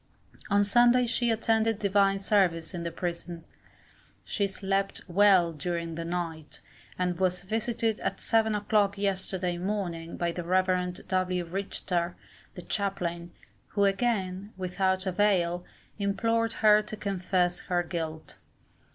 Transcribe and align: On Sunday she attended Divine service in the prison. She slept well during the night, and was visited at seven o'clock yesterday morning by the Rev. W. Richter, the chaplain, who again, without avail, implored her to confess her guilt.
On 0.49 0.65
Sunday 0.65 1.05
she 1.05 1.29
attended 1.29 1.77
Divine 1.77 2.17
service 2.17 2.73
in 2.73 2.81
the 2.81 2.89
prison. 2.91 3.43
She 4.25 4.47
slept 4.47 5.01
well 5.07 5.53
during 5.53 5.93
the 5.93 6.03
night, 6.03 6.59
and 6.97 7.19
was 7.19 7.43
visited 7.43 7.99
at 7.99 8.19
seven 8.19 8.55
o'clock 8.55 8.97
yesterday 8.97 9.59
morning 9.59 10.17
by 10.17 10.31
the 10.31 10.43
Rev. 10.43 11.07
W. 11.07 11.45
Richter, 11.45 12.15
the 12.55 12.63
chaplain, 12.63 13.31
who 13.67 13.83
again, 13.85 14.53
without 14.57 15.05
avail, 15.05 15.63
implored 15.99 16.53
her 16.65 16.81
to 16.81 16.97
confess 16.97 17.59
her 17.59 17.83
guilt. 17.83 18.39